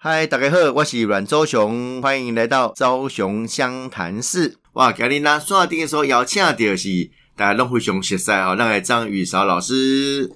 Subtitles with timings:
[0.00, 4.54] 嗨，大家好，我是阮周雄，欢迎来到周雄湘潭市。
[4.74, 10.30] 哇，今日呢，刷顶的时候邀请到是大家拢非常熟悉哦，那个张雨韶老师。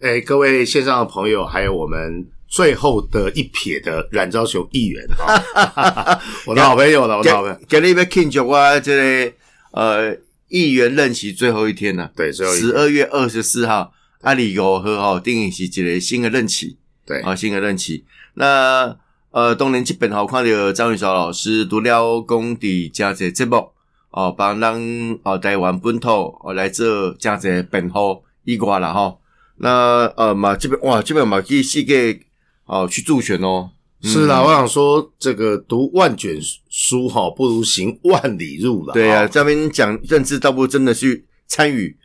[0.00, 7.56] 哎，各位线上的朋友，还有我们最后的一撇的阮昭雄议员哈， 我的好朋友了，我的好朋友。
[7.68, 9.32] 今日要庆祝我这个
[9.70, 10.16] 呃
[10.48, 13.92] 议员任期最后一天了，对，最后十二月二十四号，
[14.22, 16.76] 阿里有和哦，定义是一个新的任期，
[17.06, 18.04] 对啊，新的任期。
[18.36, 18.96] 那
[19.34, 23.68] 呃，当年基本好看到张玉韶老师读了工地加这节目
[24.12, 24.80] 哦，帮咱
[25.24, 29.16] 哦台湾本土哦来做加这本土以外了哈。
[29.56, 32.20] 那呃嘛这边哇这边嘛去世界
[32.66, 33.70] 哦去助选哦。
[34.02, 36.38] 是啦，我想说这个读万卷
[36.70, 38.94] 书哈，不如行万里路了。
[38.94, 41.96] 对啊，这边讲认知，倒不如真的去参与。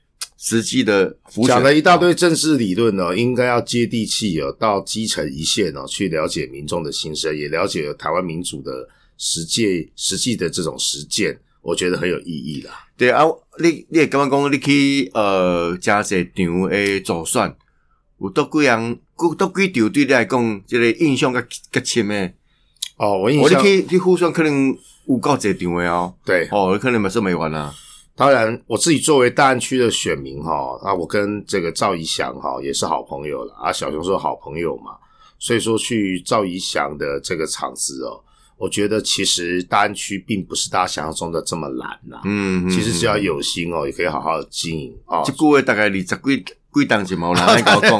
[0.42, 12.72] 实际的讲了一大堆政治理论呢，应该要接地气哦，到基层一线哦，去了解民众的心声，也了解台湾民主的实际实际的这种实践，我觉得很有意义啦。
[12.98, 13.26] 对啊，
[13.62, 17.54] 你你也刚刚讲，你去呃加些场诶做算，
[18.22, 22.34] 有多几样，多几场对你来讲，这个印象较较深诶。
[22.96, 24.74] 哦，我印象，你去去互选可能
[25.06, 26.16] 有够侪场诶哦。
[26.26, 27.76] 对，哦，可能嘛是没完啦。
[28.20, 34.92] 当然，我自己作为大安区的选民哈，那，我跟这个赵怡翔哈也是好朋友了啊，小熊是好朋友嘛，
[35.40, 38.20] 所以说去赵怡翔的这个场子哦，
[38.58, 45.24] 我觉得其实大安区并不是大家想象中的这么难呐，嗯，其实只要有心哦，也可以好好的经营啊。
[45.24, 46.16] 这个月大概二十几。
[46.80, 47.82] 贵档节目啦， 你搞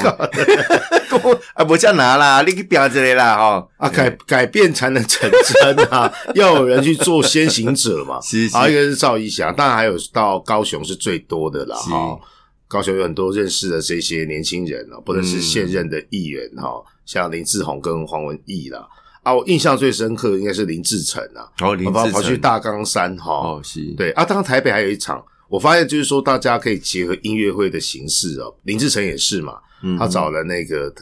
[1.52, 8.18] 啊，不叫拿啦，你去表一个啦，吼，啊，改改变才能成真啊， 要有人去做先行者嘛。
[8.54, 12.18] 啊，一个是赵一翔，当然还有到高雄是最多的啦，哈。
[12.66, 18.88] 高雄有很多认识的这些年轻人啊，不论是现任的议员哈，像林志宏跟黄文义啦，
[19.22, 22.12] 啊，我印象最深刻应该是林志成啊，哦，林志成。
[22.12, 25.22] 跑去大冈山哈，哦，是，对啊，当台北还有一场。
[25.50, 28.54] 我发现就是说，大家可以结合音乐会的形式哦。
[28.62, 29.58] 林志成也是嘛，
[29.98, 30.94] 他找了那个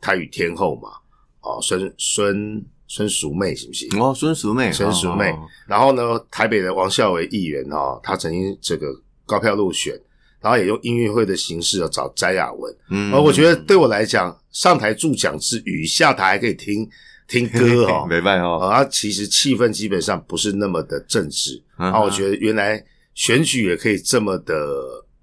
[0.00, 0.88] 台语天后嘛，
[1.42, 3.86] 哦，孙孙孙淑妹是不是？
[3.96, 5.32] 哦，孙淑妹，孙淑妹。
[5.68, 8.88] 然后呢，台北的王孝伟议员哦，他曾经这个
[9.24, 9.96] 高票入选，
[10.40, 12.76] 然后也用音乐会的形式哦找翟雅文。
[12.90, 16.90] 嗯，而我觉得对我来讲，上台助讲之余，下台还可以听
[17.28, 18.58] 听歌哦， 没办法哦。
[18.66, 21.62] 啊，其实气氛基本上不是那么的正式。
[21.76, 22.84] 啊，我觉得原来。
[23.14, 24.54] 选举也可以这么的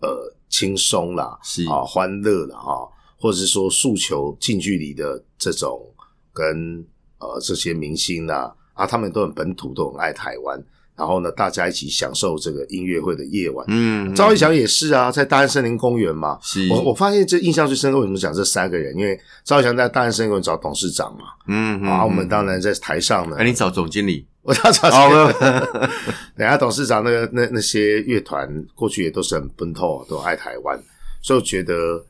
[0.01, 1.65] 呃轻松啦，是。
[1.67, 5.93] 啊欢乐了哈，或者是说诉求近距离的这种
[6.33, 6.85] 跟
[7.19, 10.63] 呃这些明星啦啊，他们都很本土，都很爱台湾，
[10.95, 13.65] 然后呢大家一起享受这个音乐会的夜晚。
[13.69, 16.37] 嗯，赵一翔也是啊，在大安森林公园嘛。
[16.41, 18.95] 是，我我发现这印象最深刻，为什么讲这三个人？
[18.97, 21.25] 因为赵一翔在大安森林公园找董事长嘛。
[21.47, 23.35] 嗯，啊，我们当然在台上呢。
[23.39, 24.25] 哎，你找总经理。
[24.43, 25.35] 我要找谁？
[26.35, 30.75] 等下董事长那个那那些乐团过去也都是很奔透，都爱台湾，
[31.21, 32.03] 所以我觉得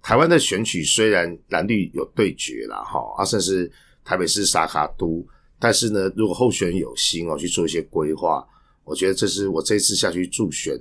[0.00, 3.68] 台湾的选举虽然蓝绿有对决了哈，啊，甚至
[4.04, 5.26] 台北市沙卡都，
[5.62, 8.44] 但是呢，如果候选人有心哦去做一些规划，
[8.82, 10.76] 我觉得这是我这次下去助选。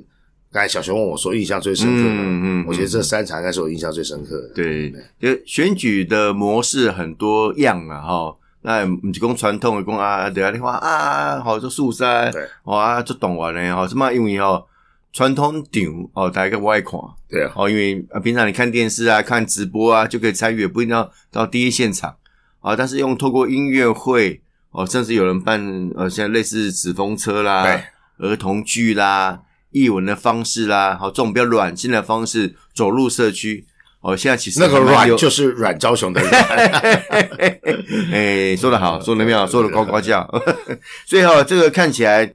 [0.52, 4.54] 刚才小熊问我说印象最深刻的，嗯嗯，我觉得这三场应该是我印象最深刻的。
[4.56, 8.36] 对，就选举的模式很多样啊，哈。
[8.64, 12.34] 那唔是讲传统的讲啊，对啊，你话啊，好做素山，
[12.66, 14.68] 哇，做动画的吼，什么因为吼
[15.14, 17.00] 传统场哦，大家不爱看，
[17.30, 22.16] 对啊，哦，因为啊，平常你看电视啊，看直播啊，就可以参与，不一定要到第一现场
[22.60, 22.76] 啊。
[22.76, 24.42] 但是用透过音乐会
[24.72, 27.82] 哦，甚至有人办呃，像类似纸风车啦、
[28.18, 33.68] 儿童剧啦、译文的方式啦，好这种比较软性的方式走入社区。
[34.02, 36.34] 哦，现在其实那个软就是软招雄的软，
[38.12, 40.28] 哎，说的好，说的妙，说的呱呱叫。
[41.06, 42.34] 所以哈，这个看起来，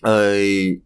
[0.00, 0.36] 呃，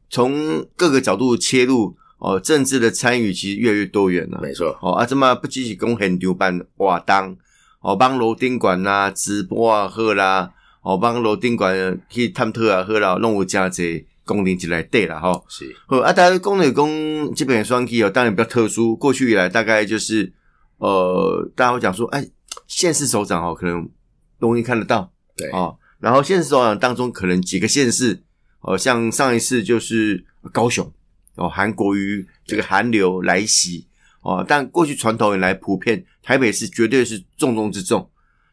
[0.09, 4.41] 从各个角度切入，哦，政治的参与其实越来越多元了。
[4.43, 7.37] 没错，哦啊，这么不积极公很丢办哇当，
[7.81, 10.51] 哦，帮楼顶馆呐直播啊喝啦，
[10.83, 14.06] 哦，帮楼顶管去探讨啊喝啦，弄有加济。
[14.23, 16.12] 功能起来对了哈，是好啊。
[16.12, 18.94] 大家功能工基本双 key 哦，当然比较特殊。
[18.94, 20.32] 过去以来，大概就是
[20.77, 22.25] 呃，大家会讲说，哎，
[22.69, 23.91] 县市首长哦，可能
[24.38, 25.73] 容易看得到，对啊。
[25.99, 28.23] 然后县市首长当中，可能几个县市
[28.61, 30.93] 哦，像上一次就是高雄
[31.35, 33.88] 哦，韩国瑜这个韩流来袭
[34.21, 34.44] 哦。
[34.47, 38.09] 但过去传统以来，普遍台北市绝对是重中之重。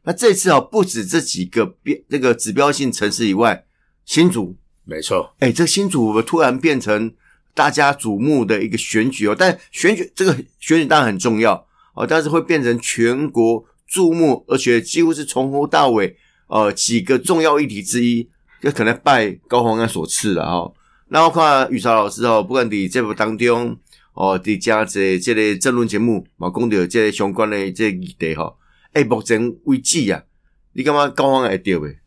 [0.07, 3.65] 那这次哦，不止这几个标那个指标性城市以外，
[4.05, 4.55] 新竹。
[4.85, 7.13] 没错，哎，这新竹突然变成
[7.53, 16.15] 大家瞩目的一个选举哦，但选举这个选举当然很重要哦，但是会变成全国注目，而且几乎是从头到尾
[16.47, 18.29] 呃几个重要议题之一，
[18.61, 20.71] 就可能拜高鸿安所赐了哈。
[21.09, 23.77] 那我看宇超老师哦，不管伫节目当中
[24.13, 28.55] 哦，伫加这这类争论节目嘛，讲到这个相关的这个议题哈，
[28.93, 30.23] 诶，目前为止啊，
[30.73, 31.97] 你感觉高鸿安会对未？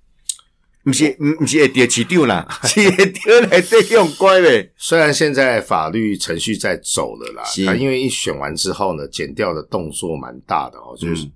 [0.86, 4.72] 毋是毋毋是会对市场啦， 是会对来对用乖呗。
[4.76, 11.32] 虽然现在法律程序在走了啦，是他因为一选完之后呢，减掉的动作蛮大的哦，就是、嗯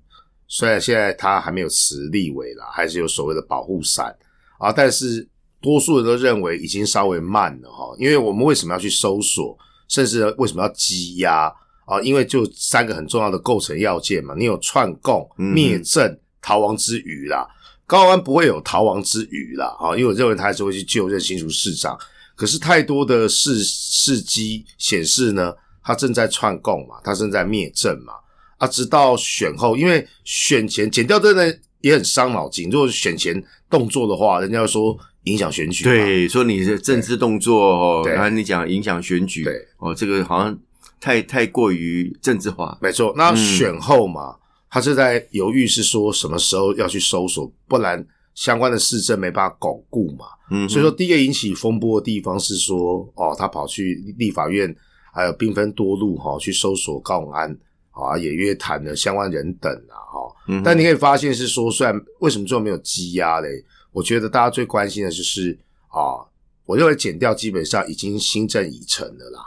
[0.46, 4.14] 虽然现在他还没有辞立委啦，还是有所谓的保护伞
[4.58, 5.26] 啊，但是
[5.60, 9.58] 多数人都认为已经稍微慢了哈，因为我们为什么要去搜索，
[9.88, 11.52] 甚至为什么要羁押
[11.86, 12.00] 啊？
[12.00, 17.46] 因为就三个很重要的构成要件嘛，你有串供、嗯灭证、逃亡之余啦。
[17.86, 21.98] 高安不会有逃亡之余啦，啊，因为我认为他还是会去就任新竹市长。
[22.34, 25.52] 可是太多的事事迹显示呢，
[25.84, 28.14] 他正在串供嘛，他正在灭证嘛，
[28.56, 32.70] 啊，直到选后，因为选前剪掉真的也很伤脑筋。
[32.70, 40.58] 如果选前动作的话，人家说影响选举嘛，对，说你的政治动作然后你讲影响选举，对哦，这个好像
[41.04, 42.78] 太太过于政治化。
[42.80, 43.12] 没错。
[43.14, 44.34] 那嗯选后嘛，
[44.70, 48.02] 他是在犹豫是说什么时候要去搜索，不然
[48.34, 50.24] 相关的市政没办法巩固嘛。
[50.50, 54.74] 嗯，所以说，第一个引起风波的地方是说，哦，他跑去立法院，
[55.12, 57.54] 还有兵分多路哈、去搜索高永安
[57.90, 63.48] 啊，也约谈了相关人等啊，哈、嗯但你可以发现是说，虽然为什么最后没有积压嘞？
[63.92, 65.58] 我觉得大家最关心的就是
[65.88, 66.24] 啊，
[66.66, 69.40] 我认为减掉基本上已经新政已成了啦，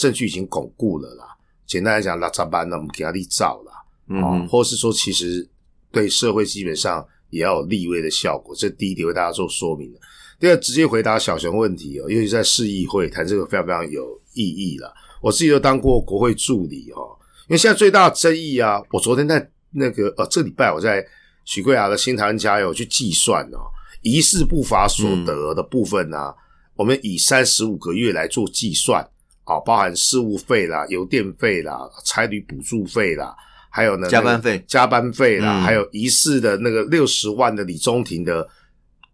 [0.00, 1.36] 证据已经巩固了啦。
[1.66, 3.72] 简单来讲，拉扎班呢，我们给他立照啦，
[4.08, 5.46] 哦嗯哼，或是说其实
[5.92, 10.00] 对社会基本上也要有立威的效果，这第一点为大家做说明的。
[10.40, 14.92] 第二，直接回答小熊问题哦，尤其在市议会谈这个非常非常有意义了。
[15.20, 17.14] 我自己都当过国会助理哦，
[17.48, 21.06] 因为现在最大的争议啊，我昨天在那个呃这礼拜我在
[21.44, 23.70] 许贵雅的新台湾加油去计算哦，
[24.02, 26.34] 疑似不法所得的部分啊，
[26.74, 29.06] 我们以三十五个月来做计算。
[29.50, 33.34] 啊，包含事务费啦、邮电费啦、差旅补助费啦，
[33.68, 38.48] 还有呢加班费加班费啦，嗯还有疑似的那个六十万的李中庭的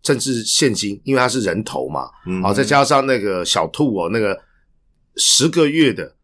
[0.03, 4.39] 政治现金，因为他是人头嘛，嗯好、再加上那个小兔哦，那个
[5.17, 6.15] 十个月的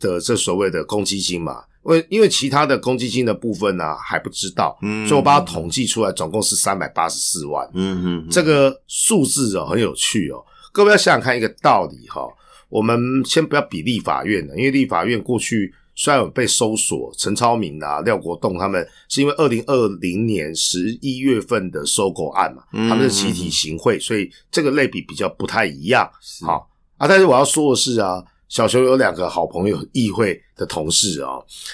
[0.00, 7.66] 的这所谓的公积金嘛，因为因为其他的公积金的部分呢、还不知道，嗯所以我把它统计出来，总共是三百八十四万。
[7.74, 12.28] 嗯嗯，这个数字哦很有趣哦，各位要想想看一个道理哈、
[12.68, 26.10] 我们先不要比立法院了，因为立法院过去虽然有被搜索，陈超明啊、廖国栋他们是因为二零二零年十一月份的收购案嘛，嗯他们是集体行贿，所以这个类比比较不太一样。
[26.20, 26.68] 是好
[26.98, 31.32] 啊，但是我要说的是啊，小熊有两个好朋友，议会的同事啊、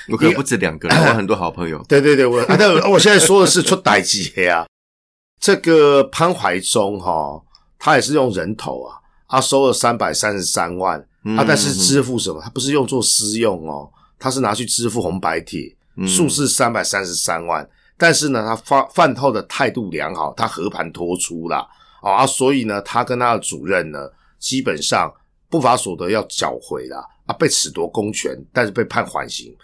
[0.08, 1.82] 我可能不止两个，我有很多好朋友。
[1.88, 4.66] 对对对，我啊，但我现在说的是出歹机啊。
[5.40, 7.42] 这个潘怀忠哈、
[7.78, 9.01] 他也是用人头啊，
[9.32, 12.38] 他收了三百三十三万、嗯啊，但是支付什么？
[12.42, 17.66] 他不是用作私用哦，他是拿去支付红白帖，嗯数是三百三十三万。
[17.96, 21.66] 但是呢，他饭饭后的态度良好，他和盘托出啦，
[22.02, 25.10] 哦啊，所以呢，他跟他的主任呢，基本上
[25.48, 29.56] 不法所得要缴回啦，啊，被褫夺公权，但是被判缓刑，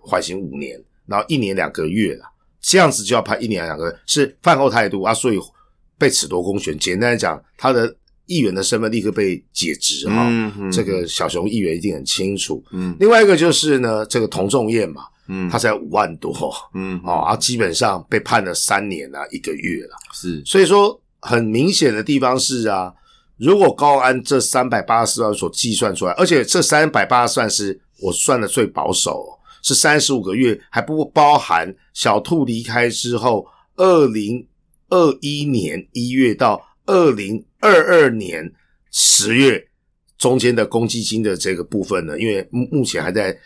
[0.00, 2.30] 缓刑五年，然后一年两个月啦，
[2.60, 5.40] 这样子就要判一年两个月，是饭后态度啊，所以
[5.96, 6.78] 被褫夺公权。
[6.78, 7.92] 简单来讲，他的
[8.28, 10.30] 议员的身份立刻被解职哈、
[10.70, 12.62] 这个小熊议员一定很清楚。
[12.70, 12.94] 嗯。
[13.00, 16.32] 另外一个就是呢，这个童仲彦嘛，嗯，他才五万多
[16.74, 17.00] 嗯。
[17.02, 19.96] 哦，啊，基本上被判了三年啊，一个月了。
[20.12, 20.42] 是。
[20.44, 22.92] 所以说，很明显的地方是啊，
[23.38, 29.28] 如果高安这三百八十四万所计算出来，而且这三百八十四万是我算的最保守哦，
[29.62, 34.46] 是三十五个月，还不包含小兔离开之后，二零
[34.90, 38.52] 二一年一月到二零二二年
[38.90, 39.68] 十月
[40.16, 43.36] 中间的公积金的这个部分呢，因为目目前还在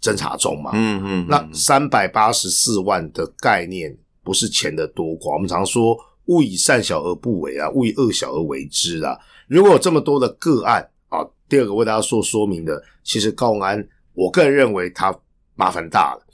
[0.00, 5.96] 侦查中嘛，嗯嗯，那三百八十四万的概念不是钱的多寡，我们常说
[6.26, 9.16] 勿以善小而不为啊，勿以恶小而为之啊。
[9.46, 15.16] 如果有这么多的个案啊，第二个为大家做说明的，其实高虹安，我个人认为他
[15.54, 16.26] 麻烦大了。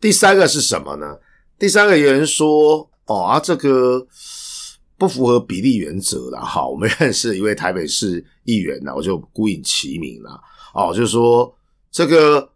[0.00, 1.18] 第三个是什么呢？
[1.58, 4.06] 第三个有人说哦啊，这个
[5.00, 6.42] 不符合比例原则啦。
[6.42, 10.38] 好，我们认识一位台北市议员呢，我就孤影其名了。
[10.74, 11.56] 哦，就是说
[11.90, 12.50] 这个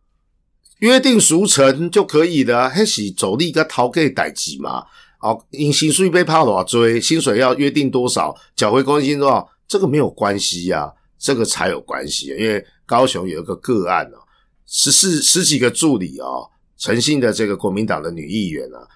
[0.81, 4.85] 约定俗成就可以的、啊，迄是走力跟逃给代志嘛。
[5.21, 14.21] 哦，因薪水被怕了追，薪水要约定多少，缴回公积金多少，这个没有关系呀、这个才有关系、因为高雄有一个个案哦，
[14.67, 16.47] 十四十几个助理哦，
[16.77, 18.87] 诚信的这个国民党的女议员啊，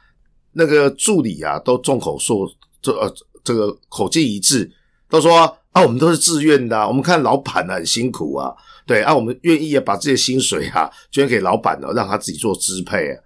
[0.53, 2.47] 那个助理啊都众口铄
[2.83, 3.13] 这呃
[3.49, 4.71] 这个口径一致，
[5.09, 5.39] 都说
[5.73, 8.55] 啊，我们都是自愿的、啊，我们看老板啊很辛苦啊，
[8.87, 13.17] 对啊，我们愿意啊把这些薪水啊捐给老板呢、让他自己做支配、啊，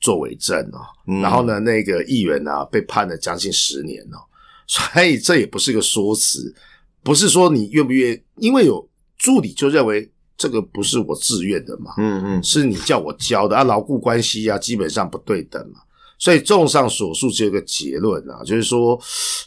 [0.00, 0.82] 作为证哦。
[1.06, 4.18] 嗯然后呢，那个议员啊被判了将近十年哦，
[4.66, 6.52] 所以这也不是个说辞，
[7.04, 8.84] 不是说你愿不愿意，因为有
[9.16, 15.78] 助理就认为这个不是我自愿的嘛，嗯嗯是你叫我交的啊，牢固关系啊，基本上不对等嘛。
[16.18, 18.98] 所以综上所述，只有一个结论啊，就是说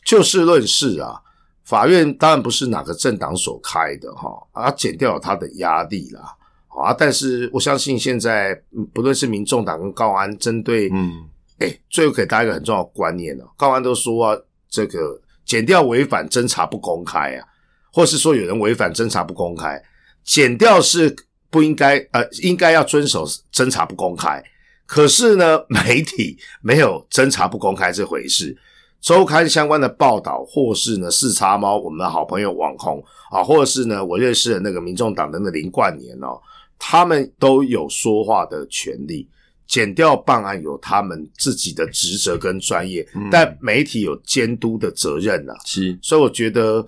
[0.05, 1.19] 就事论事啊，
[1.65, 6.35] 法院当然不是哪个政党所开的哈，啊，减掉了他的压力啦。
[6.67, 14.37] 啊，但是我相信现在嗯不论是民众党跟高安针对嗯哎，最后给大家一个很重要的观念哦，高安都说啊，
[14.69, 17.43] 这个减掉违反侦查不公开啊，
[17.91, 19.81] 或是说有人违反侦查不公开，
[20.23, 21.13] 减掉是
[21.49, 24.41] 不应该呃，应该要遵守侦查不公开。
[24.89, 28.57] 可是呢，媒体没有侦查不公开这回事。
[28.99, 36.41] 周刊相关的报道，或是呢四叉猫我们的好朋友网红啊，或者是呢我认识的那个民众党的那林冠年哦，
[36.79, 39.29] 他们都有说话的权利。
[39.67, 46.83] 减掉办案有他们自己的职责跟专业，嗯但媒体有监督的责任呐、是所以我觉得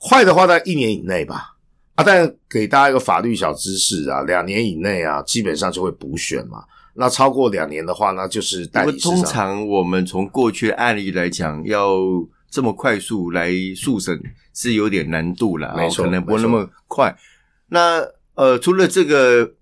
[0.00, 1.54] 快的话在一年以内吧。
[1.94, 6.64] 啊，但给大家一个法律小知识啊，两年以内啊，基本上就会补选嘛。
[7.00, 9.14] 那超过两年的话，那就是不过代理市场。
[9.14, 11.96] 通常我们从过去的案例来讲，要
[12.50, 14.20] 这么快速来速审
[14.52, 17.16] 是有点难度了，没错能不会那么快。
[17.68, 18.02] 那
[18.34, 19.54] 呃，除了这个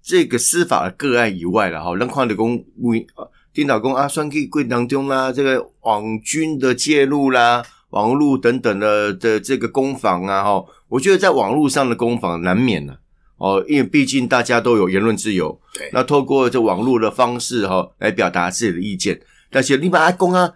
[0.00, 13.00] 这个司法的个案以外了哈，让矿的公为呃颠倒公啊，算可以柜当中啦，这个网军的介入啦，网络等等的的这个攻防啊，哈，我觉得在网络上的攻防难免了。
[13.36, 20.52] 哦，因为毕竟大家都有言论自由，对那透过这网络的方式哈、来表达自己的意见，但是你把阿公啊，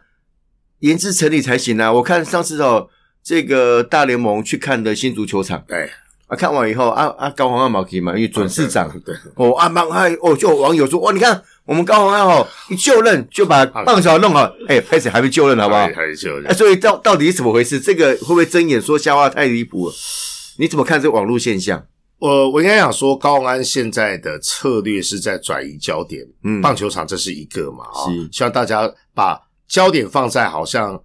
[0.79, 1.93] 言之成理才行啊。
[1.93, 2.89] 我看上次哦，
[3.23, 5.91] 这个大联盟去看的新足球场对
[6.29, 15.81] 啊，看完以后啊啊，高鸿安毛可以嘛，因为准市长对哦啊棒嗨哦，就有网友说哇，你看我们高鸿安哦一就任就把棒球弄好，哎，开始还没就任好不好？
[15.89, 17.81] 还没就哎，所以到到底是怎么回事？
[17.81, 19.95] 这个会不会睁眼说瞎话太离谱了？
[20.59, 21.85] 你怎么看这个网络现象？
[22.19, 31.01] 我我应该想说，高鸿安现在的策略是在转移焦点，嗯棒球场这是一个嘛，啊、是希望大家把焦点放在好像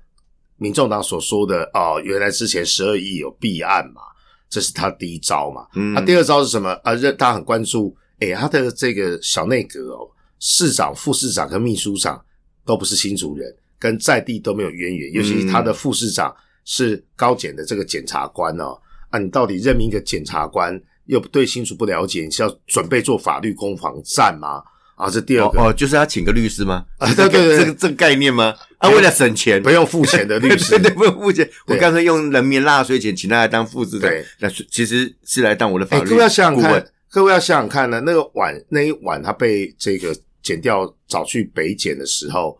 [0.58, 4.02] 民众党所说的哦，原来之前十二亿有弊案嘛，
[4.50, 5.68] 这是他第一招嘛。
[5.76, 6.72] 嗯他、第二招是什么？
[6.84, 12.20] 啊，认大家很关注，诶，他的这个小内阁哦，市长、副市长跟秘书长
[12.66, 18.76] 都不是新竹人，跟在地都没有渊源，尤其是他的副市长是高检的这个检察官哦，
[19.12, 20.82] 啊，你到底任命一个检察官？
[21.06, 24.64] 又对新竹不了解，你是要准备做法律攻防战吗？
[24.96, 26.86] 啊，这第二个、哦哦，就是要请个律师吗？
[27.00, 28.54] 啊对对对这个这个概念吗？
[28.78, 34.02] 啊，为了省钱，不用付钱的律师，对 对，不用付钱，我对干脆用人民纳税钱请他来当副市长。
[34.02, 36.72] 对，那其实是来当我的法哎，律各位要想想顾问。
[36.72, 42.58] 看，各位要想想看呢，那个晚那一晚他被这个剪掉找去北检的时候，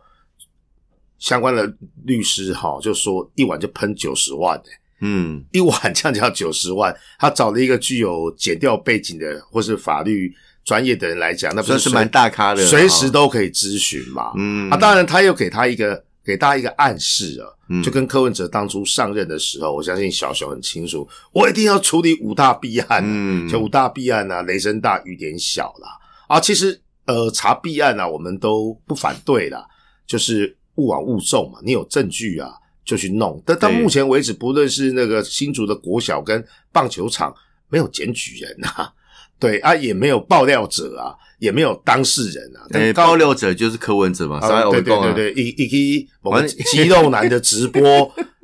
[1.18, 1.72] 相关的
[2.04, 4.70] 律师哈就说一晚就喷九十万、欸，
[5.04, 5.44] 嗯。
[5.52, 10.32] 一晚这样就要九十万，他找了一个具有检调背景的或是法律
[10.64, 14.32] 专业的人来讲，那不是蛮大咖的，随时哦都可以咨询嘛。
[14.36, 14.70] 嗯。
[14.70, 17.82] 啊，当然他又给他一个给大家一个暗示啊，嗯。
[17.82, 23.46] 就跟柯文哲当初上任的时候，我相信小熊很清楚，我一定要处理五大弊案、啊，嗯。
[23.46, 25.88] 就五大弊案啊，雷声大雨点小啦。
[26.26, 29.62] 啊，其实呃查弊案啊，我们都不反对啦，
[30.06, 32.54] 就是勿往勿纵嘛，你有证据啊
[32.84, 33.42] 就去弄。
[33.46, 37.34] 但到目前为止，不论是那个新竹的国小跟棒球场，
[37.68, 38.92] 没有检举人啊。
[39.40, 42.62] 对啊，也没有爆料者啊，也没有当事人啊。
[42.70, 47.82] 哎，但爆料者就是柯文哲嘛，对对对对，一一个我们肌肉男的直播，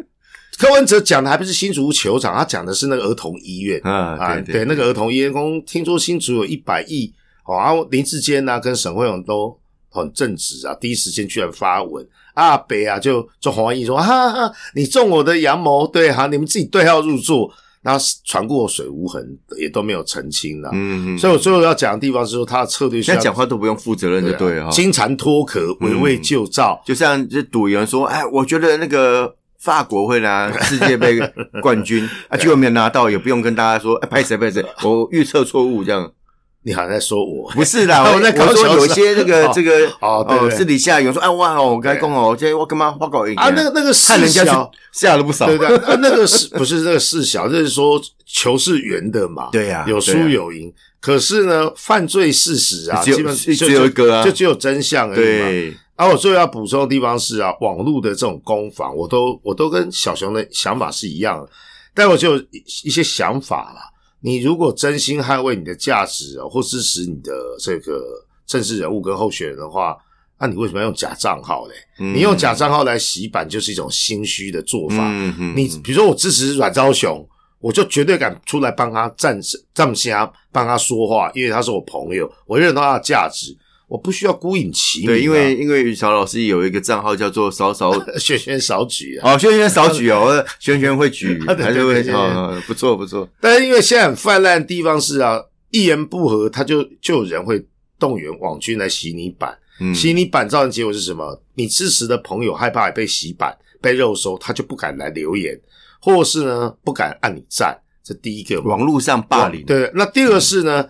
[0.59, 7.15] 柯文哲讲的还不是新竹球场，他讲的是那个儿童医院啊，对对，那个儿童医院公听说新竹有一百亿，
[7.47, 9.57] 哦，然后林志坚啊跟沈惠勇都
[9.91, 20.71] 很正直啊，第一时间居然发文，阿北啊就就黄义说，哈哈哈，你中我的阳谋，对哈、你们自己对号入座，然后船过水无痕，也都没有澄清了。
[20.73, 24.71] 嗯嗯，所以我最后要讲的地方是说，他的策略现在讲话都不用负责任就对了哈。
[24.71, 26.81] 金蝉脱壳，围魏救赵。
[26.87, 31.19] 就像这赌有人说，哎，我觉得那个法国会拿 世界杯
[31.61, 36.13] 冠军啊，结果没有拿到，也不用跟大家说，哎，拍谁拍谁，我预测错误这样。
[36.63, 47.49] 你好像在说我，不是啦，我 我在搞我说笑有一些那个哦这个哦对对私底下有人说，哎哇哦，我该讲哦，这我干嘛花搞一啊，那个那个看人家事小是，下了不少，对对，啊那个是 不是那个事小？
[47.49, 50.73] 就是说球是圆的嘛，对呀有输有赢。
[51.01, 54.23] 可是呢，犯罪事实啊，基本只就只有一个啊。
[54.23, 55.49] 就只有真相而已嘛。
[55.49, 61.49] 对，啊，我最后要补充的地方是啊，网络的这种攻防，我都我都跟小熊的想法是一样的，
[61.95, 63.89] 但我就有一一些想法啦。
[64.23, 68.03] 你如果真心捍卫你的价值啊，或支持你的这个
[68.47, 69.97] 政治人物跟候选人的话，
[70.39, 71.75] 那你为什么要用假账号嘞？
[71.99, 74.97] 嗯你用假账号来洗版，就是一种心虚的做法。
[75.11, 77.27] 嗯嗯你比如说，我支持阮昭雄，
[77.61, 79.39] 我就绝对敢出来帮他站
[79.75, 83.57] 站下，帮他说话，因为他是我朋友，我认同他的价值，
[83.91, 85.11] 我不需要孤影其名、啊。
[85.11, 95.43] 对，因为因为于潮老师有一个账号叫做少少 轩轩少举啊，哦，轩轩少举哦，轩轩会举， 对对还是会哦，不错不错，但是因为现在很泛滥的地方是啊，
[95.73, 97.61] 一言不合他就就有人会
[97.99, 101.43] 动员网军来洗你版，嗯，洗你版造成结果是什么？
[101.55, 105.61] 你支持的朋友害怕被洗版、被肉收，他就不敢来留言，
[106.01, 108.71] 或是呢不敢按你赞，这第一个嘛。
[108.71, 110.87] 网络上霸凌，对，那第二个是呢，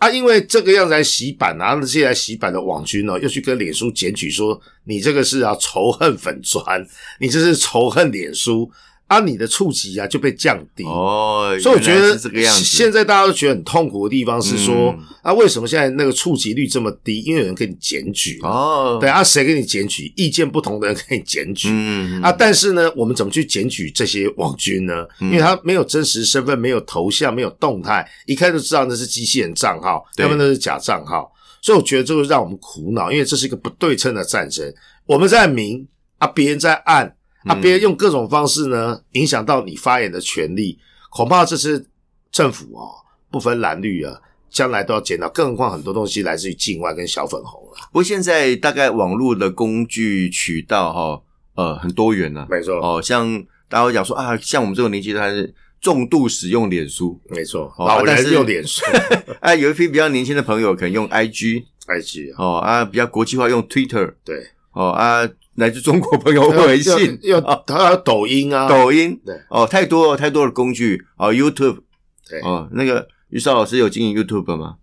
[0.00, 6.82] 啊，因为这个样子来洗版啊，那些来洗版的网军呢，又去跟脸书检举说，你这个是啊仇恨粉砖，
[7.18, 8.72] 你这是仇恨脸书，
[9.10, 10.84] 啊，你的触及啊就被降低。
[10.84, 17.20] 哦，所以我觉得是这个样子，现在大家都觉得很痛苦的地方是说，嗯啊，为什么现在那个触及率这么低？
[17.22, 20.12] 因为有人给你检举，哦，对啊，谁给你检举？
[20.14, 25.04] 意见不同的人给你检举，嗯啊，但是呢，我们怎么去检举这些网军呢？
[25.20, 31.28] 嗯因为他没有真实身份，没有头像，没有动态，一看就知道那是机器人账号，对要不那是假账号。
[31.60, 34.72] 所以我觉得这个让我们苦恼，因为这是一个不对称的战争。
[35.04, 35.84] 我们在明
[36.18, 37.12] 啊，别人在暗
[37.44, 40.78] 啊，嗯别人用各种方式呢影响到你发言的权利，
[41.10, 41.86] 恐怕这是
[42.30, 42.90] 政府哦
[43.30, 44.20] 不分蓝绿啊，
[44.50, 45.28] 将来都要检讨。
[45.30, 47.88] 更何况很多东西来自于境外跟小粉红了。
[47.92, 51.22] 不过现在大概网络的工具渠道哈，
[51.54, 58.84] 呃，很多元呢、没错，哦，像大家会讲说啊，像我们这种年纪，他是重度使用脸书，没错，哦老人用脸书、
[59.40, 64.46] 啊，有一批比较年轻的朋友可能用 IG IG 啊，哦啊，比较国际化用 Twitter 对。
[64.72, 71.80] 哦啊，来自中国朋友 微信、要哦还有抖音啊，抖音对哦，太多了太多的工具哦，YouTube
[72.28, 74.76] 对，哦，那个于少老师有经营 YouTube 吗？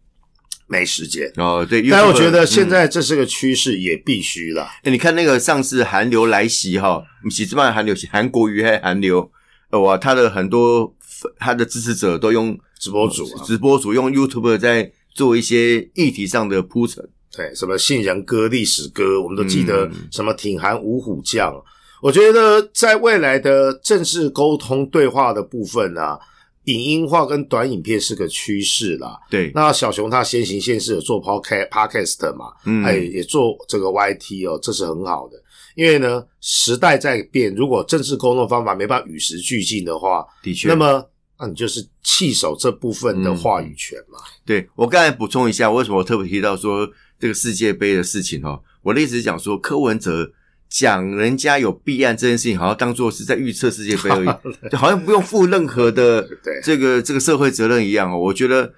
[0.70, 1.32] 没时间。
[1.38, 4.70] 哦，对，但我觉得现嗯在这是个趋势，也必须啦。
[4.84, 9.32] 欸、你看那个上次韩流来袭哈，不是这帮韩流，是韩国瑜还是韩流？
[9.72, 10.94] 呃，哇，他的很多
[11.38, 17.10] 他的支持者都用直播主啊，直播主用 YouTube 在做一些议题上的铺陈。
[17.36, 21.54] 对，什么杏仁歌、历史歌，我们都记得嗯什么挺韩五虎将。
[22.02, 26.20] 我觉得在未来的政治沟通对话的部分啊，
[26.66, 29.20] 影音化跟短影片是个趋势啦。
[29.30, 35.42] 对，那小熊他先行先试有做 podcast podcast 嘛，嗯哎，也做这个 YT 哦，这是很好的。
[35.76, 40.68] 因为呢，时代在变，如果政治沟通方法没办法与时俱进的话，的确。
[40.68, 41.04] 那么
[41.40, 44.18] 那你就是弃守这部分的话语权嘛。
[44.46, 46.88] 对我刚才补充一下，为什么我特别提到说
[47.20, 48.62] 这个世界杯的事情哦？
[48.84, 50.32] 我的意思是讲说，柯文哲
[50.70, 58.18] 讲人家有弊案这件事情，好像当做是在预测世界杯而已，就好像不用负任何的 对这个这个社会责任一样哦。
[58.18, 58.74] 我觉得。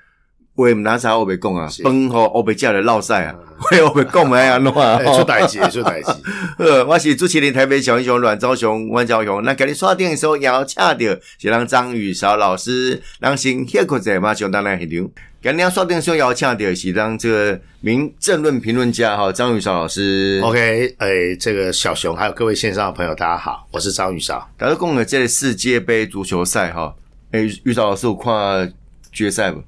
[0.55, 1.81] 我也拿啥欧北讲啊是？
[1.83, 3.35] 崩吼欧北架的落赛啊！
[3.71, 4.97] 为欧北讲没安怎啊？
[4.97, 6.11] 哎，出代志，出代志。
[6.57, 9.41] 呃，我是主持人台北小英雄阮昭雄、阮昭雄。
[9.43, 10.99] 那给你刷电的时候，也要恰到
[11.37, 15.09] 就让张宇韶老师，让先歇口者嘛，熊当然现场。
[15.41, 20.41] 今日刷电的时候，也要请到是让这个名政论评论家哈张宇韶老师。
[20.43, 21.07] OK，哎，
[21.39, 24.45] 这个小熊还有各位线上的朋友，大家好，我是张宇韶。
[24.57, 26.93] 大家讲的这个世界杯足球赛哈，
[27.31, 28.73] 诶、宇韶老师有看
[29.13, 29.63] 决赛不？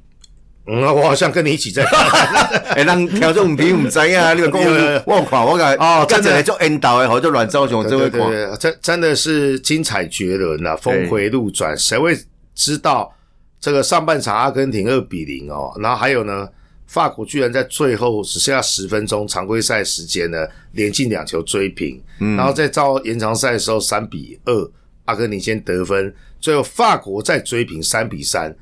[0.67, 2.49] 嗯，我好像跟你一起在看。
[2.75, 8.19] 诶、 让听众朋友唔知啊， 你讲有有有我有看我个哦真的来做引导的，好做阮昭雄这位看。
[8.59, 12.13] 真真的是精彩绝伦啊，峰回路转，谁会
[12.53, 13.09] 知道
[13.61, 16.49] 这个上半场阿根廷二比零哦，然后还有呢，
[16.87, 24.71] 法国居然在最后只剩下十分钟常规赛时间呢，连进两球追平，嗯然后在照延长赛的时候三比二，
[25.05, 28.53] 阿根廷先得分，最后法国再追平三比三，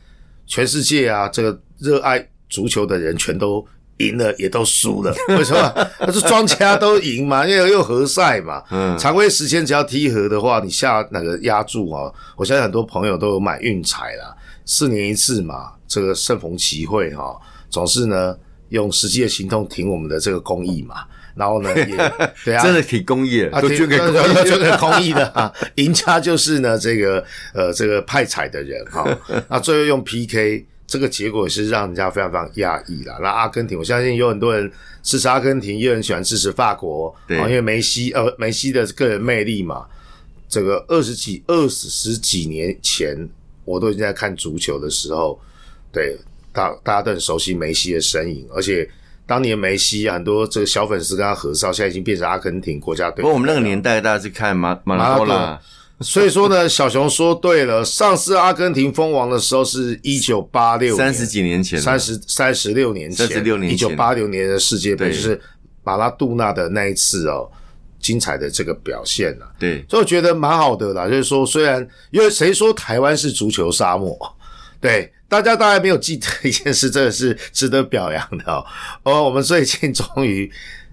[0.45, 3.65] 全世界啊，这个热爱足球的人全都。
[3.99, 5.87] 赢了也都输了， 为什么？
[5.99, 8.63] 那是庄家都赢嘛，因为又合赛嘛。
[8.71, 14.33] 嗯常规时间只要踢和的话，你下那个压注哦，我相信很多朋友都有买运彩啦，
[14.69, 17.35] 四年一次嘛，这个盛逢其会哈、
[17.71, 18.37] 总是呢
[18.69, 20.97] 用实际的行动挺我们的这个公益嘛，
[21.33, 21.97] 然后呢也
[22.45, 24.13] 对啊，真的挺公益的，啊，都捐给公益。
[24.47, 29.03] 捐给公益的啊，赢家就是呢这个呃这个派彩的人哈，
[29.49, 30.65] 那最后用 PK。
[30.91, 33.15] 这个结果也是让人家非常非常讶异啦。
[33.21, 34.71] 那阿根廷，我相信有很多人
[35.03, 39.85] 支持阿根廷，也有人喜欢支持法国，对啊因为梅西呃梅西的个人魅力嘛。
[40.47, 43.15] 这个二十几二十十几年前，
[43.69, 45.39] 我都已经在看足球的时候，
[45.91, 46.17] 对
[46.51, 48.89] 大大家都很熟悉梅西的身影，而且
[49.27, 53.21] 当年梅西啊很多这个小粉丝跟他合照，现在已经变成阿根廷国家队。
[53.21, 55.59] 不过我们那个年代，大家是看马马拉多纳，
[56.01, 63.75] 所以说呢，小熊说对了，上次阿根廷封王的时候是一九八六三十几年前，三十三十六年前，十六年前。
[63.75, 65.39] 一九八六年的世界杯就是
[65.83, 67.47] 马拉杜纳的那一次哦，
[67.99, 69.47] 精彩的这个表现啊。
[69.59, 74.17] 对，所以我觉得蛮好的啦，就是说，虽然因为谁说台湾是足球沙漠，
[74.81, 78.65] 对大家大概没有记得一件事，真的是值得表扬的哦。
[79.03, 80.51] 哦，我们最近终于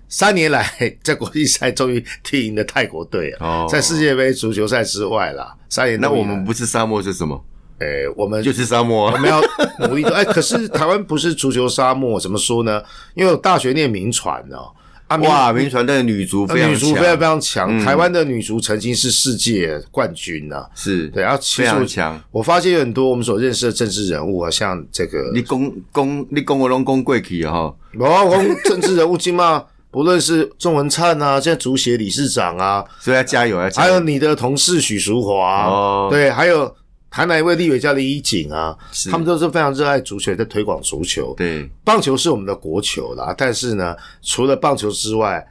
[0.08, 0.70] 三年来
[1.02, 7.42] 在国际赛终于踢赢了泰国队啊，哦在世界杯足球赛之外啦，三年那我们不是沙漠是什么？
[7.78, 9.12] 诶、我们就是沙漠啊。
[9.14, 9.38] 我们要
[9.86, 10.14] 努力的。
[10.14, 12.82] 哎，可是台湾不是足球沙漠，怎么说呢？
[13.14, 14.72] 因为我大学念名传哦，
[15.08, 22.20] 哇，民传的女足非常女足非常非强，常强，台湾的女足曾经是世界冠军呐、是对，然后其非常强。
[22.32, 33.88] 我发现有很多我们所认识的政治人物啊，像这个，你公公你公我拢公贵去哈，我讲政治人物金嘛， 不论是钟文灿啊，现在足协理事长啊，所以要加油，要加油。
[33.88, 36.08] 还有你的同事许淑华，哦。
[36.10, 36.74] 对，还有
[37.16, 41.32] 台南一位立委叫李怡景啊，是他们都是非常热爱足球，在推广足球。
[41.34, 45.42] 对，棒球是我们的国球啦，但是呢，除了棒球之外，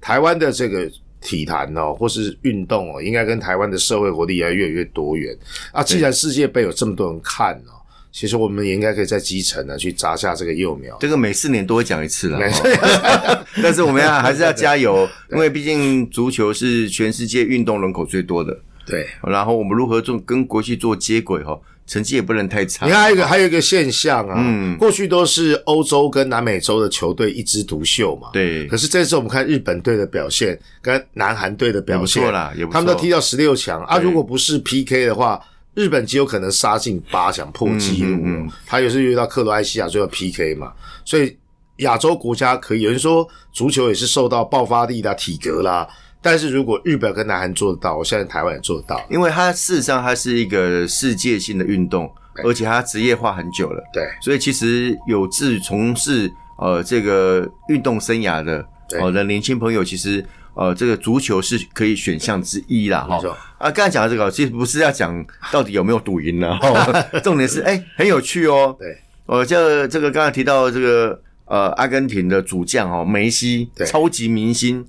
[0.00, 0.90] 台湾的这个
[1.20, 5.32] 体坛哦，或是运动哦，应该跟台湾的社会活力要越来越多元
[5.70, 5.80] 啊。
[5.80, 7.78] 既然世界杯有这么多人看哦，
[8.10, 10.96] 其实我们也应该可以在基层呢去扎下这个幼苗。
[10.98, 18.58] 这个每四年都会讲一次了没，哈 但是我们要还是要加油， 因为毕竟足球是全世界运动人口最多的。
[18.86, 22.86] 对，然后我们如何做跟国际做接轨哈，成绩也不能太差。
[22.86, 28.30] 你看还有一个还有一个现象啊，嗯过去都是欧洲跟南美洲的球队一枝独秀嘛，。
[28.32, 32.22] 对可，是这次我们看日本队的表现跟南韩队的表现
[32.70, 33.98] 他们都踢到十六强啊。
[33.98, 35.40] 如果不是 PK 的话，
[35.74, 38.20] 日本极有可能杀进八强破纪录、哦。
[38.22, 40.72] 嗯嗯嗯他也是遇到克罗埃西亚最后 PK 嘛，
[41.04, 41.36] 所以
[41.78, 45.86] 亚洲国家可以有人说足球也是受到爆发力啦、体格啦。
[46.26, 49.00] 但是如果日本跟南韩做得到，我相信台湾也做得到。
[49.08, 52.12] 因为它事实上它是一个世界性的运动，
[52.42, 58.98] 而且它职业化很久了，对，所以其实有志从事呃这个运动生涯的对。
[58.98, 63.20] 呃的年轻朋友，其实呃这个足球是可以选项之一啦，哈。
[63.58, 68.76] 啊，刚才讲的这个其实不是要讲到底有没有赌赢呢，哦 重点是哎、很有趣哦。
[68.76, 74.84] 对，呃，这这个刚才提到这个呃阿根廷的主将哦梅西对，超级明星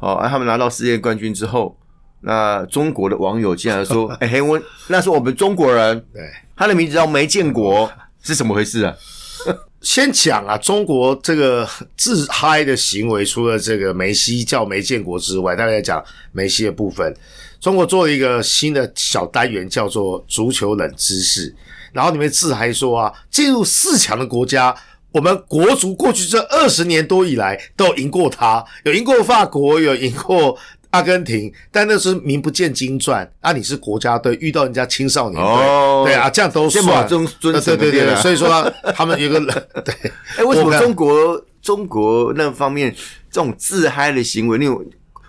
[0.00, 1.76] 哦，啊他们拿到世界冠军之后，
[2.20, 6.22] 那中国的网友竟然说， 哎、嘿我那是我们中国人，对。
[6.56, 8.94] 他的名字叫梅建国，是怎么回事啊？
[9.80, 17.14] 先讲啊，中国这个自嗨的行为，除了这个梅西叫梅建国之外，大概讲梅西的部分，
[17.60, 21.54] 中国做了一个新的小单元，叫做足球冷知识。
[21.92, 24.74] 然后里面自嗨说啊，进入四强的国家，
[25.12, 30.56] 我们国足过去这二十年多以来都赢过他，有赢过法国，有赢过
[30.90, 33.30] 阿根廷，但那是名不见经传。
[33.40, 36.84] 啊，你是国家队，遇到人家青少年队，哦对啊，这样都算。
[36.84, 39.40] 先把尊尊对对对所以说他他们有一个
[39.84, 39.94] 对。
[40.36, 42.94] 哎、为什么中国中国那方面
[43.30, 44.58] 这种自嗨的行为？
[44.58, 44.86] 因为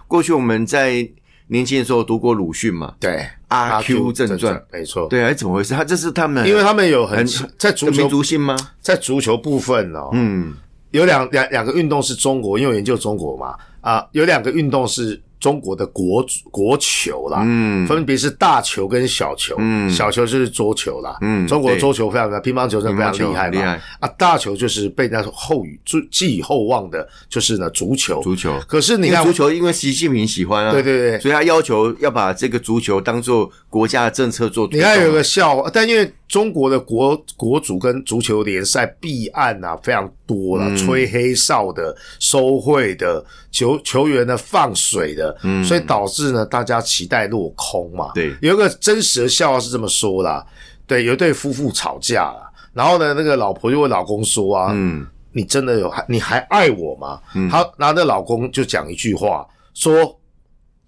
[0.07, 1.07] 过去我们在
[1.47, 5.73] 年轻的时候读过鲁迅嘛，对，阿 Q 正传，没错。，对啊，怎么回事？
[5.73, 8.55] 他这是他们因为他们有很很在足球族性吗？
[8.81, 10.53] 在足球部分哦，嗯，
[10.91, 17.87] 有两两两个运动是中国，因为我研究中国嘛，啊，有两个运动是中国的国国球啦，嗯。
[17.87, 19.89] 分别是大球跟小球，嗯。
[19.89, 23.81] 小球就是桌球啦，嗯中国的桌球非常乒乓球真的非常厉害厉害。
[23.99, 25.79] 啊，大球就是被人家后语
[26.11, 28.59] 寄予厚望的，就是呢足球，足球。
[28.67, 31.19] 可是你看足球，因为习近平喜欢啊，对对对。
[31.19, 34.67] 所以他要求要把这个足球当做国家的政策做。
[34.71, 40.77] 你看有个笑话，但因为中国的国国足跟足球联赛弊案啊非常多了，嗯。
[40.77, 48.11] 吹黑哨的、收贿的、球球员的放水的，嗯所以导致呢大家期待落空嘛。
[48.13, 50.45] 对有一个真实的笑话是这么说啦，
[50.85, 57.19] 对，有一对夫妇吵架了，然后呢那个老婆就问老公说啊，嗯你真的有还你还爱我吗？
[57.35, 60.15] 嗯，好然后那老公就讲一句话说。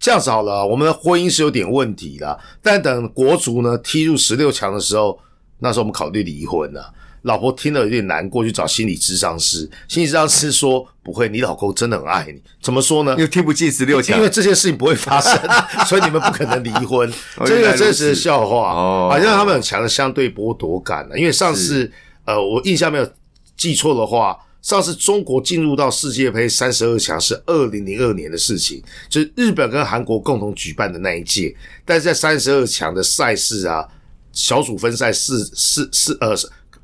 [0.04, 5.16] 这样子好了，我们的婚姻是有点问题了，但等国足呢踢入十六强的时候，
[5.60, 6.92] 那时候我们考虑离婚了。
[7.22, 9.68] 老婆听了有点难过，去找心理咨商师。
[9.88, 12.40] 心理咨商师说：“不会，你老公真的很爱你。
[12.60, 13.14] 怎么说呢？
[13.18, 15.32] 又听不进十六强因为，这件事情不会发生，
[15.86, 17.08] 所以你们不可能离婚。
[17.36, 21.18] 哦这个真实的笑话，哦好像他们很强的相对剥夺感了。
[21.18, 21.90] 因为上次
[22.24, 23.08] 呃，我印象没有
[23.56, 31.54] 记错的话，上次中国进入到世界杯三十二强是二零零二年的事情，就是日本跟韩国共同举办的那一届。
[31.84, 33.86] 但是在三十二强的赛事啊，
[34.32, 36.34] 小组分赛四四四呃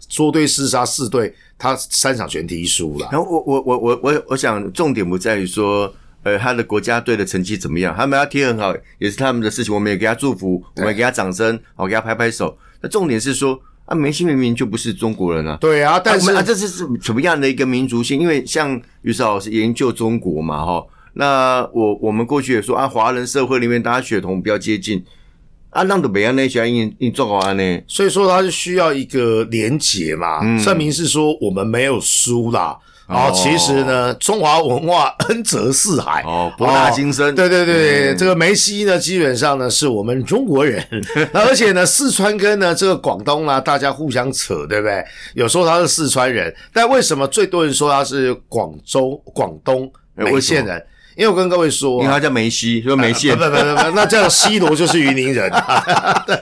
[0.08, 3.08] 捉对厮杀四队，他三场全踢输了。
[3.12, 5.92] 然后我我我我我我想重点不在于说，
[6.22, 12.56] 呃，他的国家队的成绩怎么样，他们要踢很好也是他们的事情，我们也给他祝福，我们也给他掌声，好给他拍拍手。
[12.80, 15.56] 那重点是说啊，梅西明明就不是中国人啊。
[15.60, 18.20] 对啊，但是啊，这是是什么样的一个民族性？
[18.20, 25.04] 因为像于少老师研究中国嘛，哈，那我我们过去也说啊，华人社会里面大家血统比较接近，
[25.78, 32.76] 啊，让的北岸那些印印中华呢，所以说他是需要一个连结嘛，证明是说我们没有输啦。
[33.06, 37.34] 哦，其实呢，中华文化恩泽四海，哦，博大精深。
[37.34, 40.84] 对对对，这个梅西呢，基本上呢是我们中国人，
[41.32, 45.02] 而且呢，四川跟呢这个广东啊，大家互相扯，对不对？
[45.34, 50.84] 有时候他是四川人，但为什么最多人说他是广州、广东梅县人？
[51.18, 55.50] 因为我跟各位说，因为他叫梅西，说梅县，不不不不，那这样 C 罗就是云林人，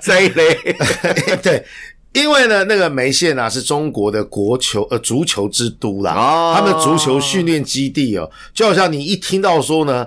[0.02, 0.54] 这一类，
[1.42, 1.64] 对。
[2.12, 10.06] 因为呢，那个梅县啊是中国的国球呃足球之都啦，他们足球训练基地哦，就好像你一听到说呢，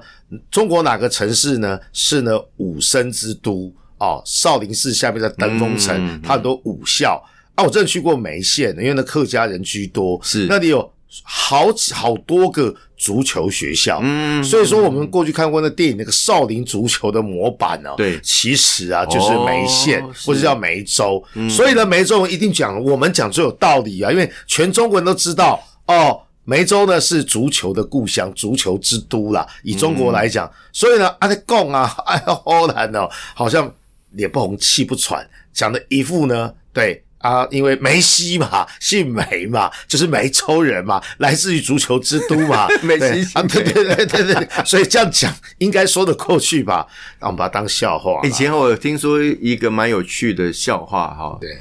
[0.52, 7.24] 中国哪个城市呢是呢武生之都哦，少林寺下面的登封城，它很多武校。
[7.56, 10.46] 啊，我真的去过梅县，因为那客家人居多，是。
[10.48, 10.92] 那里有。
[11.24, 29.48] 好几好多个足球学校，嗯，所以说我们过去看过那电影那个少林足球的模板呢，对，其实啊就是梅县或者叫梅州，所以呢梅州人一定讲我们讲最有道理啊，因为全中国人都知道哦，梅州呢是足球的故乡，足球之都啦。
[29.64, 33.74] 以中国来讲，所以呢阿德贡啊， 哎呀，好难哦，好像
[34.12, 37.04] 脸不红气不喘，讲的一副呢，对。
[37.20, 46.88] 啊，因为梅西嘛， 姓梅嘛，就是梅州人嘛，来自于足球之都嘛， 梅西啊，对对对对对，所以这样讲应该说得过去吧？
[47.20, 48.22] 那我们把它当笑话。
[48.24, 51.58] 以前我听说一个蛮有趣的笑话哈，对，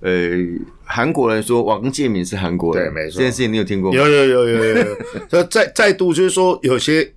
[0.00, 0.30] 呃，
[0.84, 3.96] 韩国人说王建民是韩国人，对，没错，这件事情你有听过吗？
[3.96, 4.84] 有有有有有，
[5.30, 7.12] 所以 再再度就是说，有些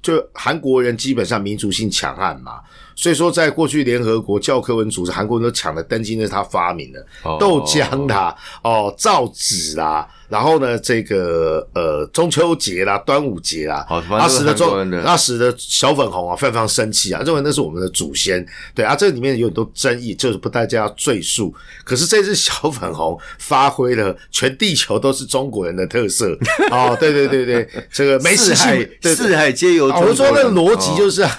[0.00, 2.60] 就韩国人基本上民族性强悍嘛。
[2.98, 7.06] 所以说，在过去联合国教科文组织，韩国人都抢的登基，那是他发明的
[7.38, 8.34] 豆浆啦，
[8.64, 10.08] 哦，造纸啦。
[10.28, 18.44] 然后呢，这个呃中秋节啦、端午节啦，那时的中那时的小粉红啊非常非常生气啊，认为那是我们的祖先。
[18.74, 21.54] 对啊，这里面有很多争议，就是不大家赘述。
[21.82, 26.36] 可是这只小粉红发挥了全地球都是中国人的特色
[26.70, 29.86] 哦，对对对对，这个梅西姓四海皆有。
[29.86, 31.30] 我说那个逻辑就是啊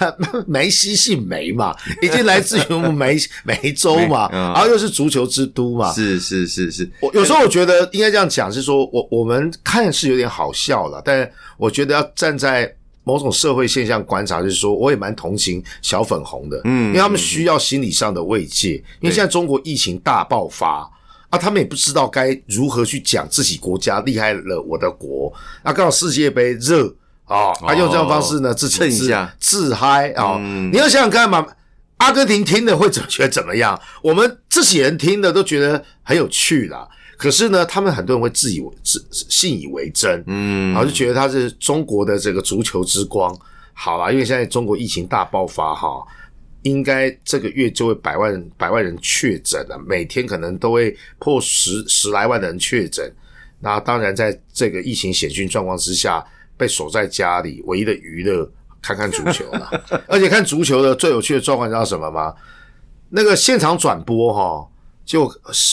[0.48, 6.90] 梅西姓梅嘛，已经来自于我们梅 梅州嘛，然后又是足球之都嘛，是是是是。
[7.00, 8.80] 我有时候我觉得应该这样讲，是说。
[8.92, 18.82] 我我们看是有点好笑了，但我觉得要站在某种社会现象观察，就是说，我也蛮同情小粉红的，嗯，因为他们需要心理上的慰藉。
[19.00, 20.90] 因为现在中国疫情大爆发
[21.28, 25.32] 啊，他们也不知道该如何去讲自己国家厉害了我的国
[25.62, 26.92] 啊，刚好世界杯热
[27.30, 30.36] 啊，啊，用这种方式呢自蹭一下自嗨啊，
[30.72, 31.46] 你要想想看嘛，
[31.98, 33.80] 阿根廷听的会怎觉得怎么样？
[34.02, 36.88] 我们这些人听的都觉得很有趣啦。
[37.16, 43.32] 可是呢，他们很多人会自以为自信以为真，嗯，然后就觉得他是中国的这个足球之光。
[43.74, 46.02] 好啦，因为现在中国疫情大爆发哈，
[46.62, 53.12] 应该这个月就会百万百万人确诊了，每天可能都会破十十来万的人确诊。
[53.60, 56.24] 那当然，在这个疫情险峻状况之下，
[56.60, 58.46] 被锁在家里，唯一的娱乐
[58.82, 59.70] 看看足球了。
[60.06, 62.34] 而且看足球的最有趣的状况，你知道什么吗？
[63.08, 64.66] 那个现场转播哈。
[65.02, 65.28] 就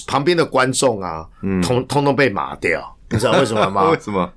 [0.07, 1.23] 旁边的观众啊，
[1.61, 3.87] 通通通被麻掉，你知道为什么吗？
[3.91, 4.27] 为什么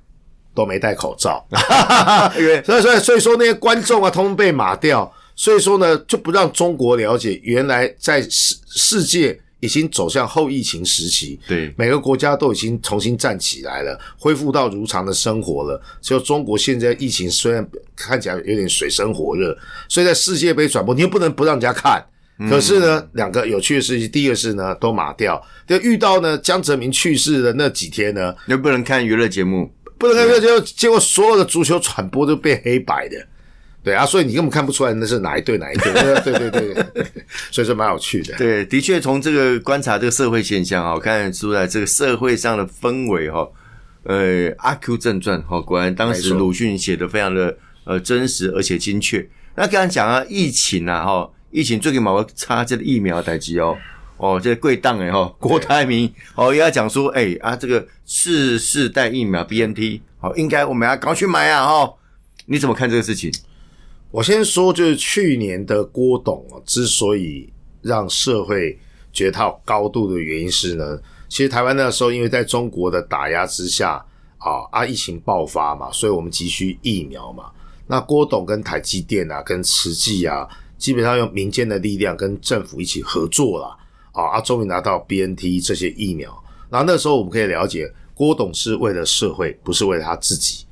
[0.53, 1.43] 都没戴口罩？
[2.63, 5.11] 所以所以所以说那些观众啊，通通被麻掉。
[5.35, 11.39] 所以说呢，就不让中国了解，原来在世世界已经走向后疫情时期。
[11.47, 15.81] 对，每个国家都已经重新站起来了，恢复到如常的生活了。
[16.01, 22.05] 只有中国现在疫情虽然看起来有点水深火热，所以在世界杯转播，你又不能不让人家看。
[22.49, 25.39] 可是呢，两个有趣的事情，第一个是呢，都马掉。
[25.67, 33.27] 就遇到呢，江泽民去世的那几天呢，又不能看娱乐节目，不能看娱乐节目，结果所有的足球转播都变黑白的，
[33.83, 35.91] 对啊，所以你根本看不出来那是哪一队哪一队。
[35.93, 37.05] 对对对对，
[37.49, 38.35] 所以说蛮有趣的。
[38.37, 43.47] 对，的确从这个观察这个社会现象啊，看出来这个社会上的氛围哈。
[44.03, 49.27] 呃，《阿 Q 正传》哈，果然当时鲁迅写的非常的呃真实而且精确。
[49.55, 51.29] 那刚才讲啊，疫情啊哈。
[51.53, 53.77] 疫情最近嘛，我插这个疫苗代机哦，
[54.15, 61.93] 哦，这贵档哎哈，郭台铭哦也要讲说，哎啊，这个次世代疫苗 B N T 好，应该我们要赶快去买啊哈，
[62.45, 63.29] 你怎么看这个事情？
[64.11, 68.77] 我先说，就是去年的郭董之所以让社会
[69.13, 74.05] 觉得他有高度的原因是呢，其实台湾那个时候因为在中国的打压之下
[74.37, 77.49] 啊啊疫情爆发嘛，所以我们急需疫苗嘛。
[77.87, 80.45] 那郭董跟台积电啊，跟慈济啊，
[80.77, 83.77] 基本上用民间的力量跟政府一起合作了
[84.11, 86.37] 啊，啊，终于拿到 BNT 这些疫苗。
[86.69, 90.65] 然后那时候我们可以了解，郭董是为了社会，不是为了他自己。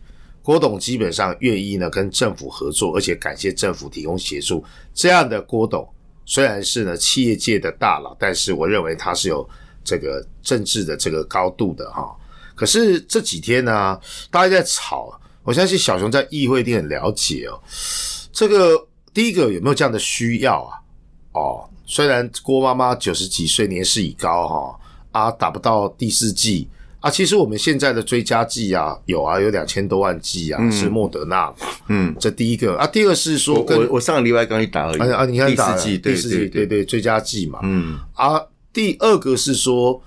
[0.50, 4.66] 郭董基本上愿意呢跟政府合作，而且感谢政府提供协助。
[4.96, 5.88] 这样的郭董
[6.26, 9.48] 虽然是呢企业界的大佬，但是我认为他是有
[9.84, 12.12] 这个政治的这个高度的哈。
[12.56, 13.96] 可是这几天呢，
[14.32, 15.14] 大家在吵。
[15.44, 17.62] 我相信小熊在议会一定很了解哦。
[18.34, 18.76] 这个
[19.14, 20.82] 第一个有没有这样的需要啊？
[21.34, 24.80] 哦，虽然郭妈妈九十几岁，年事已高哈，
[25.12, 26.68] 啊，打不到第四季
[27.00, 27.10] 啊。
[27.10, 31.56] 其实我们现在的追加剂啊，有啊，有两千多万剂啊，是莫德纳嘛。
[31.88, 35.26] 嗯，这第一个啊，第二是说，我我上个礼拜刚去打而已啊。
[35.26, 37.60] 你看打第四季，第四季，对对，追加剂嘛。
[37.64, 40.02] 嗯啊，第二个是说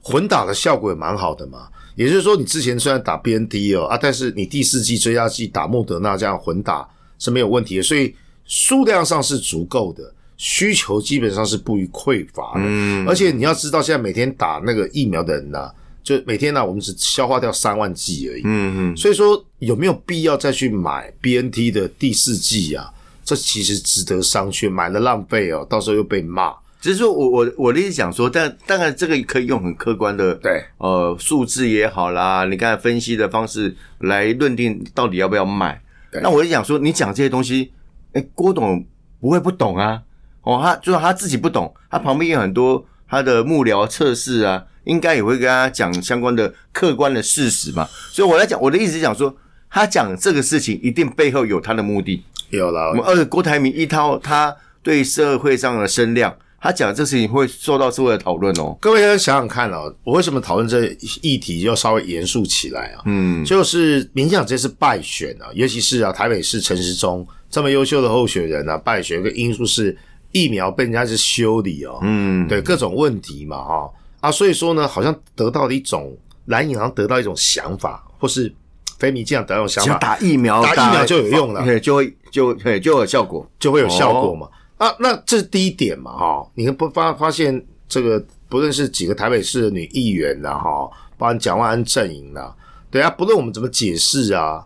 [0.00, 1.68] 混打的效果也蛮好的嘛。
[1.96, 6.88] 也就是说，你之前虽然打 BNT 哦啊，但是你第四季追加剂打莫德纳这样混打
[7.18, 8.14] 是没有问题的，所以
[8.46, 12.60] 数量上是足够的，需求基本上是不予匮乏的。
[12.64, 15.70] 嗯，而且你要知道，现在每天打那个疫苗的人呢，
[16.02, 18.42] 就每天呢，我们只消化掉三万剂而已。
[18.44, 22.92] 嗯嗯，所以说有没有必要再去买 BNT 的第四季啊？
[23.24, 26.52] 这其实值得商榷，买了浪费哦，到时候又被骂。
[26.80, 35.80] 只是说，我我我的意思讲说，但当然这个可以用很客观的对呃数字也好啦，你刚才分析的方式来论定到底要不要买。
[36.22, 37.70] 那我就讲说，你讲这些东西，
[38.14, 38.84] 哎，郭董
[39.20, 40.02] 不会不懂啊？
[40.42, 47.88] 哦，他就算他自己不懂，他旁边有很多他的幕僚测试啊，应该也会跟他讲相关的客观的事实嘛。
[48.10, 49.34] 所以我来讲，我的意思是讲说，
[49.70, 52.22] 他讲这个事情一定背后有他的目的。
[52.50, 56.34] 有了，我们二郭台铭一套他对社会上的声量。
[56.62, 58.76] 他讲这事情会受到社会的讨论哦。
[58.82, 63.00] 各位想想看哦，我为什么讨论这议题要稍微严肃起来啊？
[63.06, 69.96] 嗯，就是民进党这次败选啊，尤其是啊台北市陈时中这么优秀的候选人啊，败选一个因素是
[70.32, 71.98] 疫苗被人家是修理哦。
[72.02, 73.90] 嗯，对各种问题嘛，哈
[74.20, 78.52] 啊，所以说呢，好像得到了一种蓝营好像得到一种想法，或是
[78.98, 84.48] 非民进党得到一种想法，打疫苗，打疫苗就有用了，对，就会就对就有效果，就会有效果嘛。
[84.76, 92.52] 啊，那这是第一点嘛，哈，你看不发发现这个不论是几个台北市的女议员呐，哈，包括蒋万安阵营呐，
[92.90, 94.62] 对啊，不论我们怎么解释啊，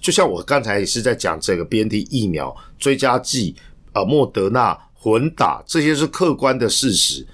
[0.00, 3.54] 就像我刚才也是在讲这个 B N T 疫苗追加剂，
[3.92, 7.26] 呃，莫德纳混打，这些是客观的事实。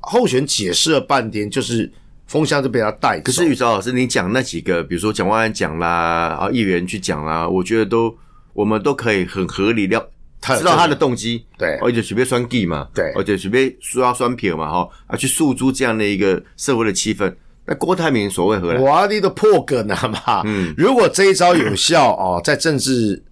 [0.00, 1.90] 候选解释了半天，就是
[2.26, 3.20] 风向就被他带。
[3.20, 8.16] 可是宇昭老师，你讲那几个，比如说蒋万安讲啦，啊，议员去讲啦，我觉得都
[8.52, 10.10] 我们都可以很合理了。
[10.42, 17.30] 知道他的动机，对，而且随便酸 G 嘛，对，而且随便刷酸撇嘛，哈，啊，去诉诸这样的一个社会的气氛。
[17.66, 18.80] 那郭台铭所谓何来？
[18.80, 23.22] 哇，你的破梗啊嘛，嗯，如果这一招有效哦，在政治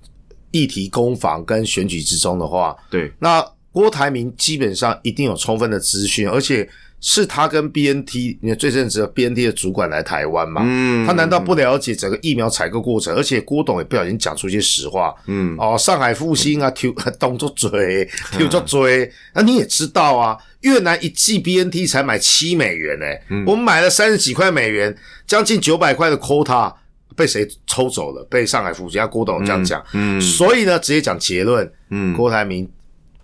[0.50, 3.42] 议题攻防跟选举之中的话，对，那
[3.79, 6.69] 郭台铭基本上一定有充分的资讯，而且。
[7.01, 10.62] 是他跟 B N T，你最正直的 B N T 的主管来台湾嘛？
[10.64, 13.14] 嗯，他难道不了解整个疫苗采购过程？
[13.14, 15.14] 而且郭董也不小心讲出一些实话。
[15.29, 23.07] 嗯，哦，上海复兴啊，， Q 动作追，挑作嘴，那你也知道啊，越南一剂 B N T 才买七美元呢，
[23.47, 24.93] 我们买了三十几块美元，
[25.25, 26.75] 将近九百块的 quota
[27.14, 28.27] 被谁抽走了？
[28.29, 29.81] 被上海复兴，郭董这样讲。
[29.93, 31.73] 嗯，所以呢，直接讲结论。
[31.91, 32.69] 嗯，郭台铭。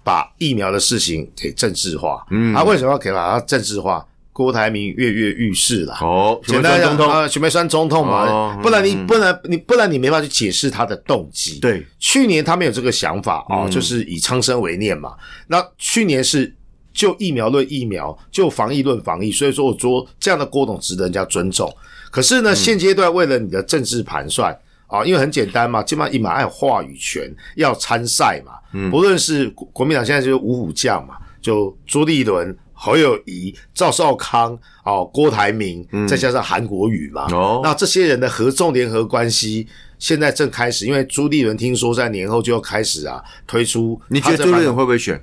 [0.05, 4.07] 把疫苗的事情给政治化，嗯，他为什么要给把它政治化？
[4.35, 11.61] 郭台铭跃跃欲试了，哦，简单讲啊，全面算中痛嘛，不然你不然你不然你没法去解释他的动机。
[11.61, 15.15] 对，去年他没有这个想法啊，就是以苍生为念嘛。
[15.47, 16.53] 那去年是
[16.93, 21.73] 就疫苗论疫苗，就防疫论防疫，所以说我说这样的郭董值得人家尊重。
[22.11, 24.53] 可是呢，现阶段为了你的政治盘算。
[24.95, 28.53] 啊，因为很简单嘛，基本上一马有话语权，要参赛嘛。
[28.73, 37.27] 嗯，不论是国民党现在就是五虎将嘛，就朱立伦、侯友谊、赵少康、哦郭台铭，再加上韩国瑜嘛。
[37.33, 39.67] 哦，那这些人的合纵联合关系
[39.99, 44.01] 现在正开始，因为朱立伦听说在年后就要开始啊推出。
[44.09, 45.21] 你觉得朱立伦会不会选？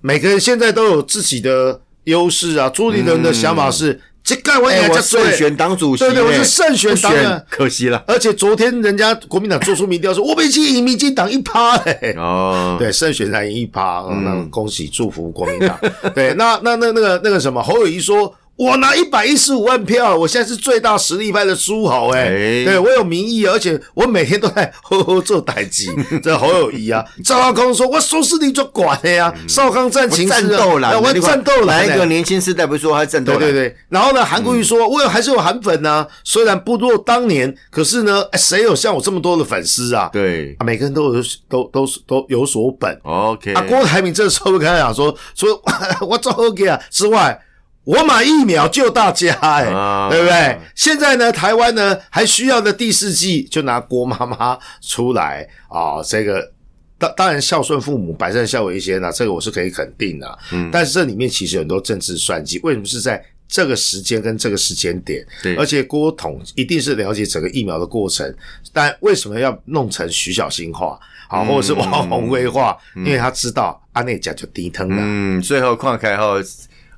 [0.00, 2.68] 每个人现在都有自己的优势啊。
[2.68, 4.00] 朱立伦的想法是。
[4.24, 8.02] 这盖完也叫胜选党主席，对对，我是胜选党的，可惜了。
[8.06, 12.14] 而且昨天人家国民党做出民调说，我们已经赢民进党一趴嘞。
[12.16, 15.78] 哦，对，胜选才赢一趴，那恭喜祝福国民党。
[16.14, 25.88] 对，那那那那个那个什么侯友谊说，我拿一百一十五万票，我现在是最大实力派的诸侯、欸，哎、哎对我有民意，而且我每天都在呵呵做代级，
[26.22, 27.04] 这好有谊啊！
[27.24, 33.40] 赵少康说：“我收视率就管了呀，少康战情战斗了，我战斗蓝、欸，哪一个年轻世代不是说他战斗蓝？
[33.40, 40.08] 对对对，然后呢，韩国瑜说，我有还是有韩粉呐、虽然不若当年，可是呢，哎谁有像我这么多的粉丝啊？
[40.12, 42.96] 对啊，每个人都有都都都有所本。
[43.02, 45.60] ，OK，啊，郭台铭这时候就跟他讲说说，
[46.08, 47.36] 我做 OK 啊之外，
[47.84, 50.58] 我买疫苗救大家、哎、啊对不对？
[50.74, 56.52] 现在呢，台湾呢还需要的第四季，就拿郭妈妈出来啊、这个。
[56.96, 65.26] 当当然孝顺父母，百善孝为先啊，这个我是可以肯定的、嗯但是这里面其实有很多政治算计，为什么是在这个时间跟这个时间点？
[65.42, 68.32] 对而且郭董一定是了解整个疫苗的过程，
[68.72, 72.78] 但为什么要弄成徐小新化，好，嗯或者是王宏威化？
[72.94, 74.96] 因为他知道阿内甲就低疼了。
[75.00, 76.36] 嗯，最后看开后，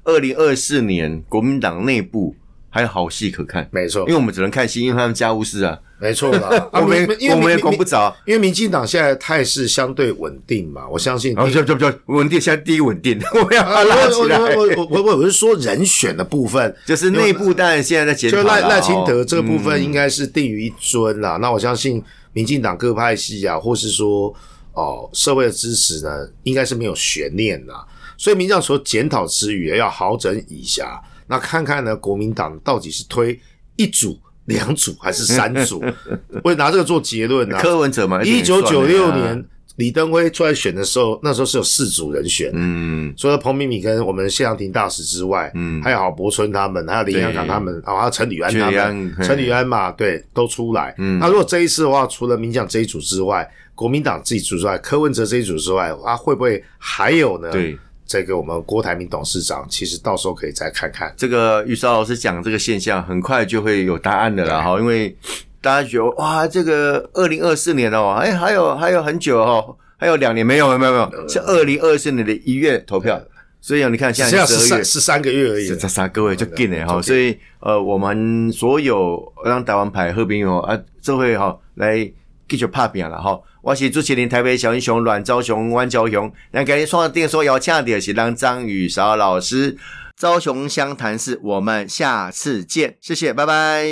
[0.06, 2.34] 二零二四年国民党内部
[2.70, 6.48] 还有好戏可看，没错因为，我们只能看戏，因为他们家务事啊，没错啦。
[6.70, 8.14] 啊 我们因为我们也民管不着。
[8.26, 11.34] 因为民进党现在态势相对稳定嘛，我相信。
[11.34, 14.38] 然后就就就稳定，现在第一稳定， 我们要拉起来。
[14.38, 21.38] 我我我我我我是说人选的部分，就是内部当然现在在检讨就啦赖赖清德哦这个部分嗯应该是定于一尊啦。
[21.40, 22.02] 那我相信
[22.32, 24.32] 民进党各派系啊，或是说
[24.74, 27.82] 哦社会的支持呢，应该是没有悬念啦。
[28.16, 33.38] 所以民进党除了检讨之余，也要好整以暇，那看看呢国民党到底是推
[33.76, 35.82] 一组、两组还是三组？
[36.42, 37.60] 我拿这个做结论啊。
[37.60, 39.44] 柯文哲嘛，一九九六年，
[39.76, 45.82] 李登辉出来选的时候，那时候是有四组人选，嗯，除了彭明敏跟我们谢长廷大使之外，嗯。
[45.82, 50.94] 还有郝柏村他们，还有林洋港他们，啊，还有陈履安他们，陈履安嘛，对，都出来。
[50.98, 51.18] 嗯。
[51.18, 57.50] 那如果这一次的话，除了民进党这一组之外，国民党自己组之外，柯文哲这一组之外，啊，会不会还有呢？
[57.50, 61.12] 对，这个我们郭台铭董事长，其实到时候可以再看看。
[61.16, 65.14] 这个玉绍老师讲这个现象，很快就会有答案的啦哈，因为
[65.60, 73.20] 大家觉得哇，这个二零二四年哦，哎，还有还有很久哦，还有两年没有没有没有，是二零二四年的一月投票，
[73.60, 74.84] 所以你看现现在十三。
[74.84, 75.74] 是三个月而已这。
[75.74, 82.08] 这三各位就进了哈，就所以呃，我们所有让台湾牌和平友啊，这会哈来
[82.48, 83.40] 继续拍片了哈。
[83.62, 89.76] 我是主持人台北小英雄阮昭雄、阮昭雄，那今日创电说要请的是让张宇韶老师，
[90.16, 93.86] 昭雄湘潭市，我们下次见，谢谢，拜拜。